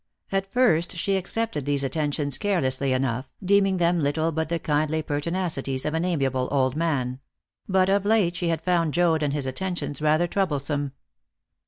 At 0.31 0.51
first 0.51 0.97
she 0.97 1.15
accepted 1.15 1.65
these 1.65 1.83
attentions 1.83 2.39
carelessly 2.39 2.91
enough, 2.91 3.29
deeming 3.45 3.77
them 3.77 3.99
little 3.99 4.31
but 4.31 4.49
the 4.49 4.57
kindly 4.57 5.03
pertinacities 5.03 5.85
of 5.85 5.93
an 5.93 6.03
amiable 6.05 6.47
old 6.51 6.75
man; 6.75 7.19
but 7.69 7.87
of 7.87 8.03
late 8.03 8.35
she 8.35 8.47
had 8.47 8.63
found 8.63 8.95
Joad 8.95 9.21
and 9.21 9.31
his 9.31 9.45
attentions 9.45 10.01
rather 10.01 10.25
troublesome. 10.25 10.93